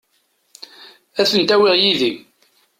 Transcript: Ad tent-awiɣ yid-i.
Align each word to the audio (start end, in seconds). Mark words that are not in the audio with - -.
Ad 1.19 1.27
tent-awiɣ 1.29 1.73
yid-i. 1.81 2.11